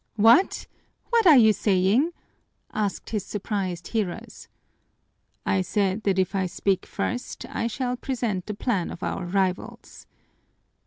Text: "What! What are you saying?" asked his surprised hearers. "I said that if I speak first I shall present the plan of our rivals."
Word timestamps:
"What! 0.15 0.65
What 1.11 1.27
are 1.27 1.37
you 1.37 1.53
saying?" 1.53 2.11
asked 2.73 3.11
his 3.11 3.23
surprised 3.23 3.89
hearers. 3.89 4.47
"I 5.45 5.61
said 5.61 6.01
that 6.05 6.17
if 6.17 6.33
I 6.33 6.47
speak 6.47 6.87
first 6.87 7.45
I 7.47 7.67
shall 7.67 7.97
present 7.97 8.47
the 8.47 8.55
plan 8.55 8.89
of 8.89 9.03
our 9.03 9.27
rivals." 9.27 10.07